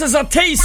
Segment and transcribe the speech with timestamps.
[0.00, 0.62] This is a taste.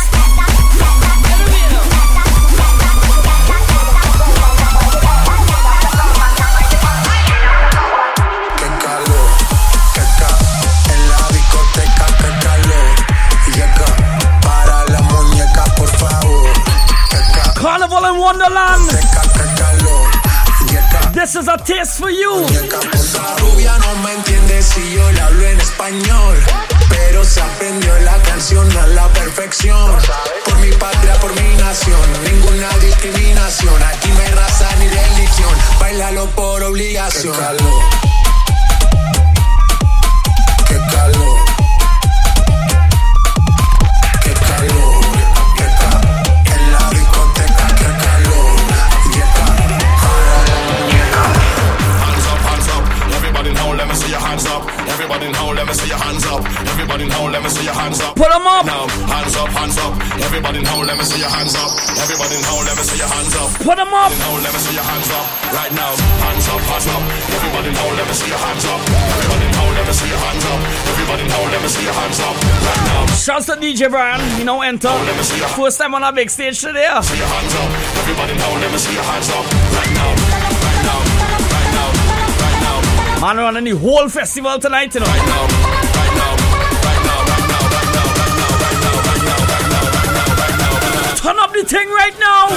[17.58, 19.45] Carnival in Wonderland.
[21.26, 22.46] This is a taste for you.
[23.40, 26.38] Rubia no me entiende si yo le hablo en español,
[26.88, 29.98] pero se aprendió la canción a la perfección.
[30.46, 33.82] Por mi patria, por mi nación, ninguna discriminación.
[33.82, 37.36] Aquí no hay raza ni religión, bailalo por obligación.
[55.76, 56.42] See your hands up.
[56.72, 58.16] Everybody now, let me see your hands up.
[58.16, 58.66] Put 'em up.
[58.66, 59.94] Now, hands up, hands up.
[60.24, 61.72] Everybody now, let me see your hands up.
[62.00, 63.50] Everybody now, let me see your hands up.
[63.60, 64.12] Put 'em up.
[64.24, 65.26] Now, let me see your hands up.
[65.52, 65.92] Right now,
[66.26, 67.02] hands up, hands up.
[67.36, 68.80] Everybody now, let me see your hands up.
[69.16, 70.60] Everybody now, let me see your hands up.
[70.92, 72.36] Everybody now, let me see your hands up.
[72.68, 74.90] Right now, Shouts to DJ Brian, you know, enter.
[74.90, 76.88] let me see your First time on a big stage today.
[77.02, 77.70] see your hands up.
[78.02, 79.46] Everybody now, let me see your hands up.
[79.78, 80.10] Right now,
[80.66, 81.00] right now,
[81.56, 81.88] right now,
[82.44, 83.22] right now.
[83.22, 85.08] Man running the whole festival tonight, you know.
[85.08, 85.44] Right now,
[91.58, 92.48] everything right now.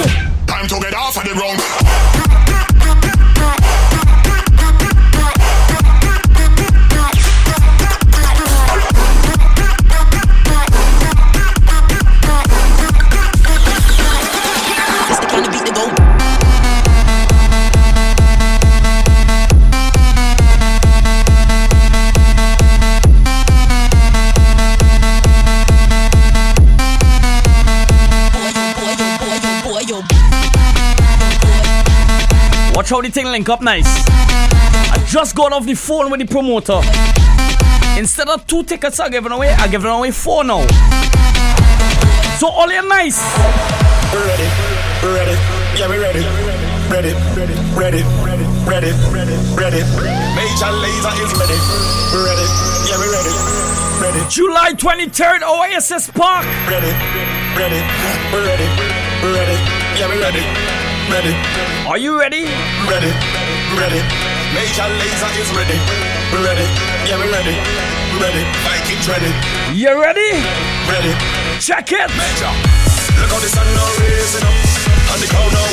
[0.45, 2.08] Time to get off of the wrong.
[32.89, 33.85] Watch how the thing link up nice.
[33.85, 36.81] I just got off the phone with the promoter.
[37.99, 40.65] Instead of two tickets I giving away, I giving away four now.
[42.41, 43.21] So all you nice.
[44.09, 44.49] Ready,
[45.05, 45.37] ready,
[45.77, 46.25] yeah, we ready.
[46.89, 48.01] Ready, ready, ready,
[48.65, 49.81] ready, ready, ready.
[50.33, 51.59] Major Lazer is ready.
[52.25, 52.47] Ready,
[52.89, 53.33] yeah, we ready.
[54.01, 56.43] Ready, July 23rd, Oasis Park.
[56.65, 56.89] ready,
[57.53, 57.81] ready,
[58.33, 58.65] we ready,
[59.21, 59.57] we ready,
[59.93, 60.88] yeah, we ready.
[61.09, 61.33] Ready,
[61.89, 62.45] Are you ready?
[62.85, 63.11] ready,
[63.75, 64.01] ready.
[64.53, 65.77] Major Lazer is ready.
[66.45, 66.67] Ready,
[67.09, 67.55] yeah, we ready.
[68.21, 69.31] Ready, Vikings ready.
[69.73, 70.29] You ready?
[70.87, 71.13] Ready.
[71.59, 72.09] Check it.
[72.13, 72.51] Major.
[73.19, 74.53] Look how the sun now raising up
[75.11, 75.67] And the crowd now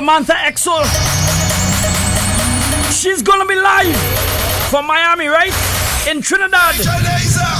[0.00, 0.82] Samantha Exel.
[2.90, 3.94] She's gonna be live
[4.70, 5.52] from Miami, right?
[6.10, 7.59] In Trinidad.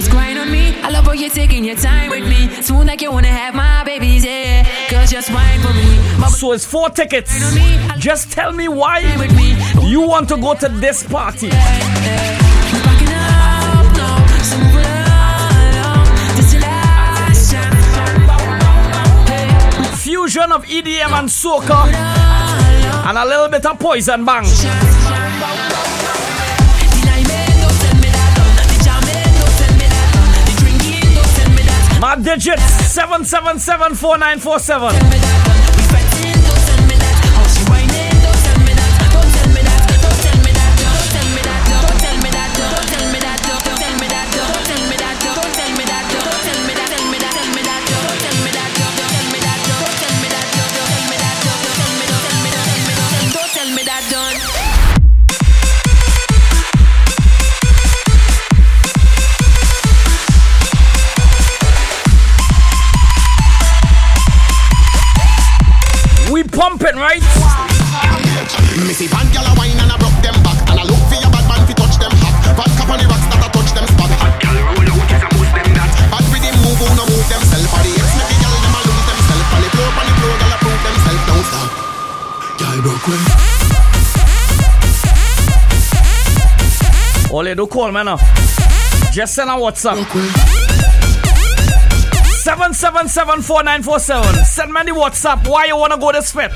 [0.00, 0.80] Just grind on me.
[0.80, 2.48] I love how you're taking your time with me.
[2.62, 4.64] Soon like you wanna have my babies, yeah.
[4.88, 5.98] Girl, just wine for me.
[6.20, 7.32] Bubble So it's four tickets.
[7.98, 9.56] Just tell me why with me.
[9.88, 11.48] you want to go to this party.
[11.48, 14.08] Backing up, no.
[14.48, 16.06] So move it along.
[16.36, 17.74] This your last chance.
[20.02, 21.78] Fusion of EDM and soca
[23.08, 24.46] and a little bit of poison bang.
[32.00, 32.62] My digits
[32.96, 35.57] 7774947.
[66.78, 67.22] Jumping, right?
[68.86, 70.58] Missy Van gyal a wine and a broke them back.
[70.70, 72.34] And I look for your bad man fi touch them hot.
[72.54, 74.10] Bad cap on the rocks that a touch them spot.
[74.22, 75.90] Hot gyal roll out yes a boost them that.
[76.10, 78.80] Bad rhythm move who no move themself For the ex make the gyal them a
[78.86, 79.54] lose themself.
[79.54, 81.20] On the floor, on the floor, gyal a prove themself.
[81.28, 81.70] Don't stop.
[82.58, 83.22] Gyal broke way
[87.30, 88.18] Ole, do call me now.
[89.12, 91.07] Just send a WhatsApp.
[92.58, 94.44] Broke way 7774947.
[94.44, 96.52] Send me the WhatsApp why you wanna go this fit.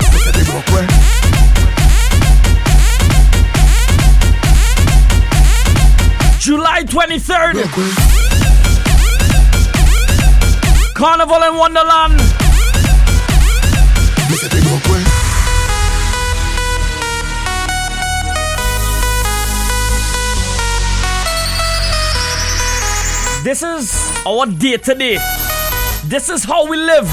[6.39, 7.55] July 23rd.
[10.93, 12.19] Carnival in Wonderland.
[23.43, 23.93] This is
[24.25, 25.17] our day today.
[26.05, 27.07] This is how we live.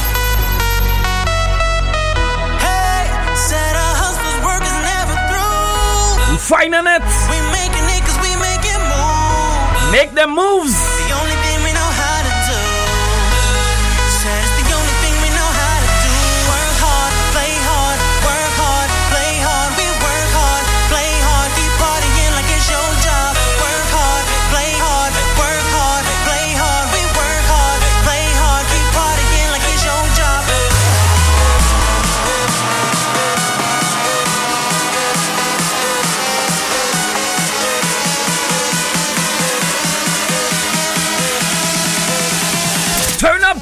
[2.59, 3.07] Hey,
[3.39, 3.95] said our
[4.43, 6.33] work is never through.
[6.33, 7.03] We finding it.
[7.31, 9.93] We making it cause we making moves.
[9.93, 10.80] Make them moves.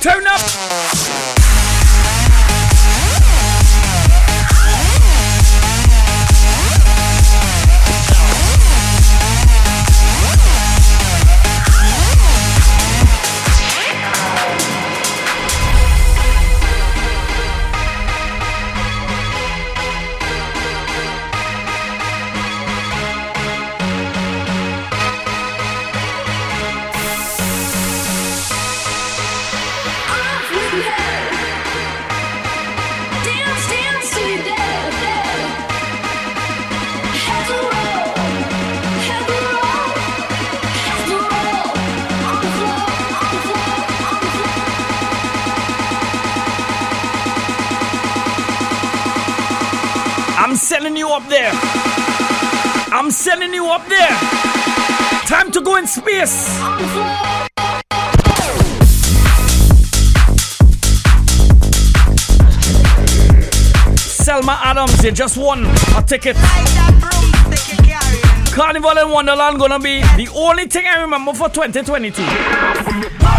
[0.00, 0.77] Turn up,
[50.68, 51.50] sending you up there.
[52.92, 54.10] I'm sending you up there.
[55.26, 56.58] Time to go in space.
[63.96, 65.64] Selma Adams, you just won
[65.96, 66.36] a ticket.
[68.52, 73.37] Carnival in Wonderland gonna be the only thing I remember for 2022.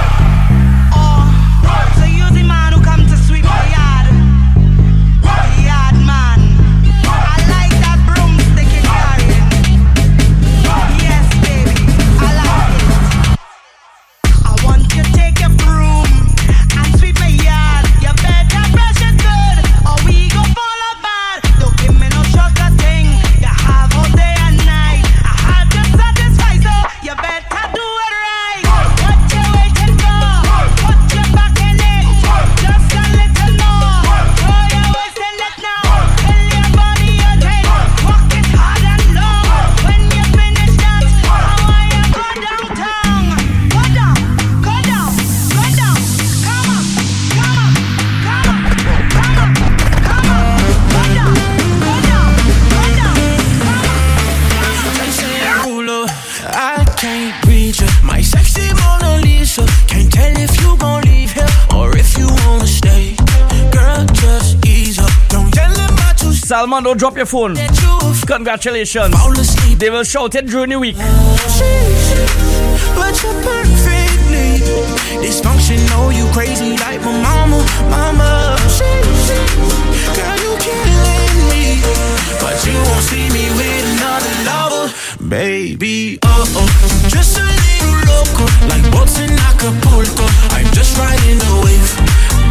[66.50, 67.53] Salman, don't drop your phone.
[68.25, 69.13] Congratulations.
[69.77, 70.96] They will shout it during the week.
[72.96, 73.39] But you're
[75.22, 76.10] dysfunctional.
[76.18, 78.58] You crazy like my mama, mama.
[80.18, 81.84] Girl, you killing me,
[82.41, 84.89] but you won't see me with another lover,
[85.29, 86.18] baby.
[86.24, 87.78] Oh oh, just a little
[88.20, 90.26] loco, like boats in Acapulco.
[90.56, 91.90] I'm just riding the wave,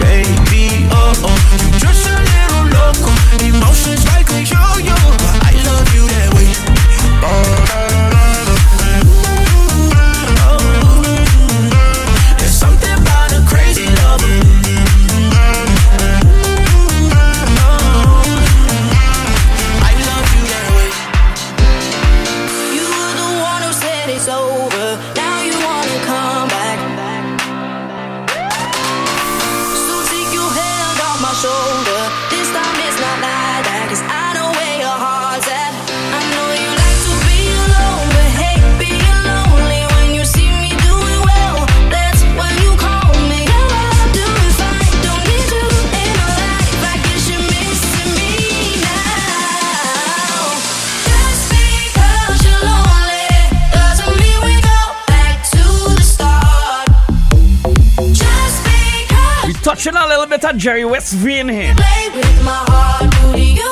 [0.01, 0.89] baby.
[0.91, 3.13] Oh oh, you just a little loco,
[3.45, 6.49] emotions like a yo-yo, but I love you that way.
[7.69, 8.18] There's
[62.45, 63.12] my heart.
[63.14, 63.68] Who do you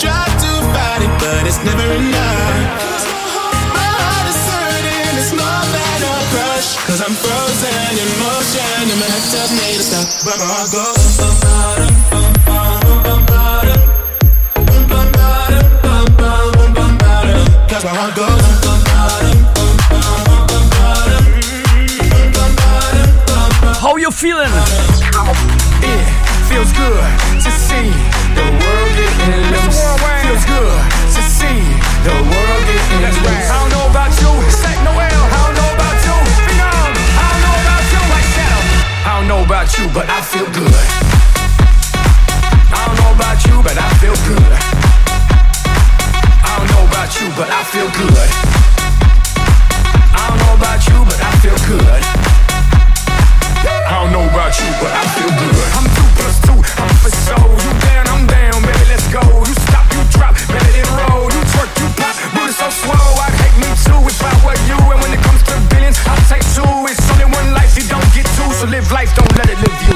[0.04, 2.65] Try to fight it, but it's never enough.
[6.96, 10.08] Cause I'm frozen in motion and my head tells me to stop.
[10.24, 10.96] But my heart goes.
[11.20, 11.36] bum,
[13.04, 13.68] bum, bum.
[17.68, 18.40] Cause my heart goes
[23.76, 24.48] How you feeling?
[25.84, 26.00] It
[26.48, 27.04] feels good
[27.44, 27.92] to see
[28.40, 29.84] the world getting loose.
[30.24, 30.80] Feels good
[31.12, 31.60] to see
[32.08, 33.52] the world getting loose.
[33.52, 34.32] I don't know about you,
[39.28, 40.86] don't know about you, but I feel good.
[42.70, 44.54] I don't know about you, but I feel good.
[46.46, 48.30] I don't know about you, but I feel good.
[50.14, 52.02] I don't know about you, but I feel good.
[53.66, 55.66] I don't know about you, but I feel good.
[55.74, 57.42] I'm two plus two, I'm for show.
[57.66, 57.74] You
[68.66, 69.95] Live life, don't let it live you.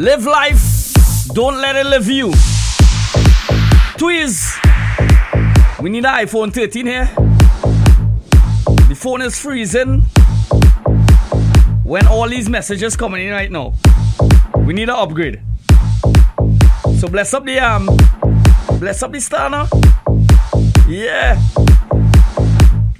[0.00, 2.30] Live life, don't let it live you.
[3.98, 4.48] Tweez,
[5.78, 7.04] we need an iPhone 13 here.
[8.88, 10.00] The phone is freezing.
[11.84, 13.74] When all these messages coming in right now,
[14.64, 15.42] we need an upgrade.
[16.98, 17.84] So bless up the um,
[18.78, 19.68] bless up the star now.
[20.88, 21.38] Yeah.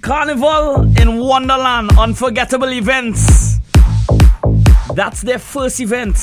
[0.03, 3.57] Carnival in Wonderland, unforgettable events.
[4.95, 6.19] That's their first event.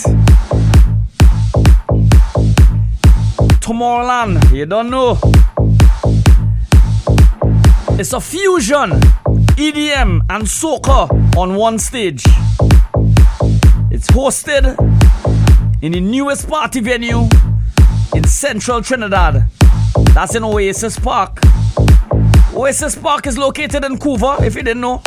[3.68, 5.20] Tomorrowland, you don't know.
[8.00, 8.92] It's a fusion,
[9.58, 12.24] EDM and soca on one stage.
[13.92, 14.74] It's hosted
[15.82, 17.28] in the newest party venue
[18.16, 19.50] in central Trinidad.
[20.14, 21.38] That's in Oasis Park.
[22.54, 25.02] Oasis Park is located in Couva, if you didn't know.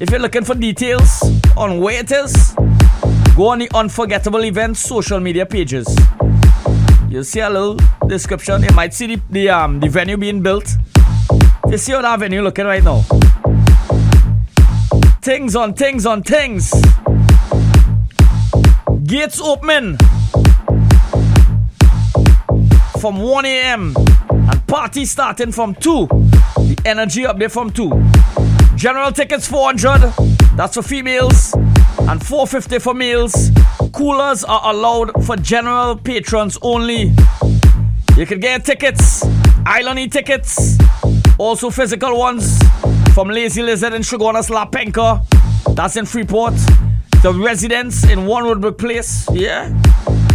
[0.00, 1.22] If you're looking for details
[1.54, 2.54] on where it is,
[3.36, 5.86] go on the Unforgettable Events social media pages.
[7.08, 8.62] You'll see a little description.
[8.62, 10.68] You might see the, the um the venue being built.
[11.70, 13.00] You see how that venue looking right now.
[15.22, 16.70] Things on things on things.
[19.04, 19.96] Gates opening
[23.00, 23.94] from 1 a.m.
[24.30, 26.06] and party starting from 2.
[26.08, 27.90] The energy up there from 2.
[28.76, 30.12] General tickets 400.
[30.56, 31.54] That's for females.
[32.00, 33.50] And 450 for males.
[33.92, 37.12] Coolers are allowed for general patrons only.
[38.16, 39.24] You can get tickets,
[39.64, 40.76] Island E tickets,
[41.38, 42.58] also physical ones
[43.14, 45.24] from Lazy Lizard and Sugarnas La Penca.
[45.74, 46.54] That's in Freeport.
[47.22, 49.28] The residence in One Woodbrook Place.
[49.32, 49.72] Yeah.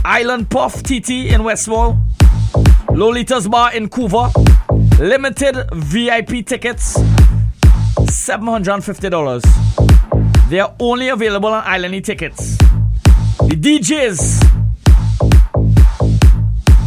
[0.05, 1.97] Island Puff TT in Westmall.
[2.89, 4.31] Lolita's Bar in Couva.
[4.99, 6.97] Limited VIP tickets.
[7.99, 10.49] $750.
[10.49, 12.57] They are only available on Island E tickets.
[13.47, 14.41] The DJs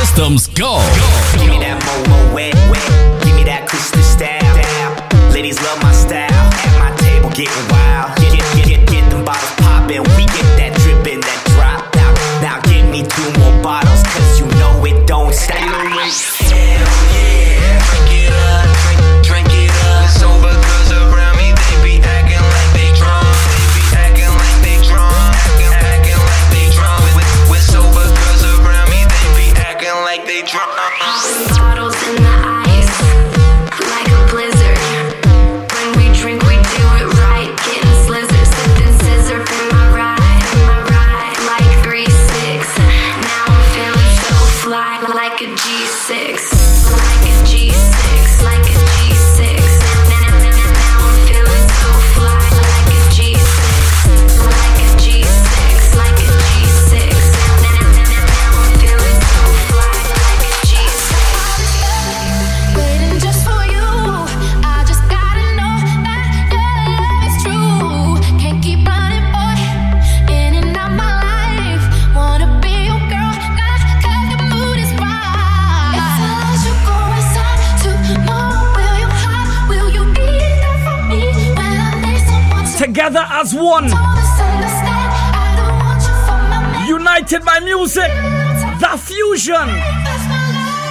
[0.09, 0.79] Systems go.
[1.37, 1.79] Give me that
[2.33, 3.23] wet, wet.
[3.23, 5.31] Give me that crystal style.
[5.31, 6.31] Ladies love my style.
[6.33, 7.78] At my table getting wild.
[82.79, 83.97] Together as one, understand?
[85.35, 86.87] I don't want you for my man.
[86.87, 88.07] united by music,
[88.79, 89.67] the fusion.
[89.67, 90.89] That's my life.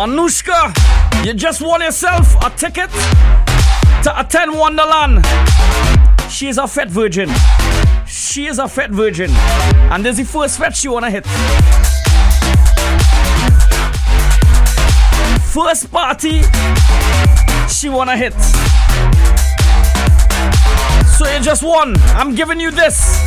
[0.00, 0.72] Anushka,
[1.26, 2.88] you just won yourself a ticket
[4.02, 5.22] to attend Wonderland.
[6.30, 7.28] She is a fat virgin.
[8.06, 9.30] She is a fat virgin.
[9.92, 11.26] And this is the first fat she wanna hit.
[15.52, 16.44] First party
[17.68, 18.32] she wanna hit.
[21.18, 21.94] So you just won.
[22.16, 23.20] I'm giving you this.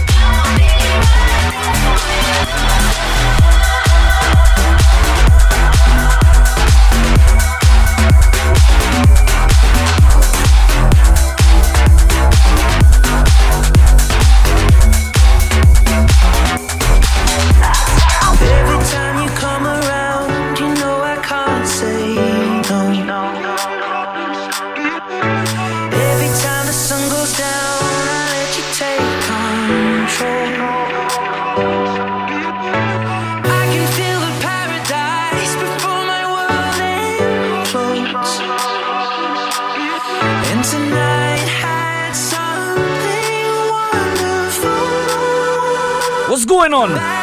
[46.70, 47.23] going on?